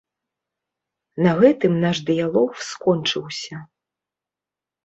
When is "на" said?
1.25-1.33